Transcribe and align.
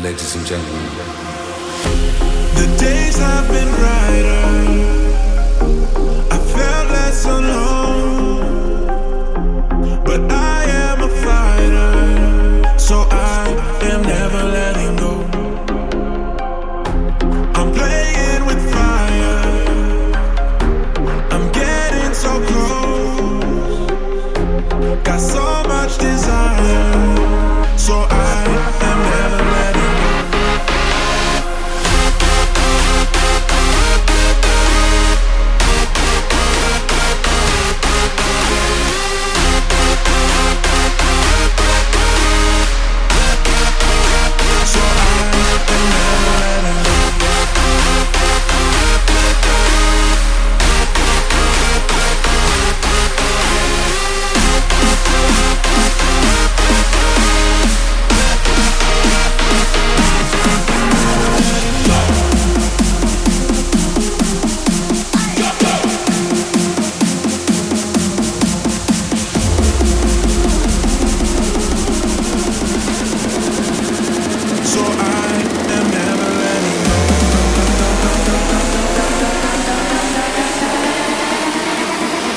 ladies 0.00 0.36
and 0.36 0.46
gentlemen. 0.46 0.82
The 2.54 2.76
days 2.78 3.16
have 3.18 3.48
been. 3.48 4.25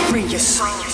Bring 0.09 0.27
your 0.27 0.39
soul. 0.39 0.88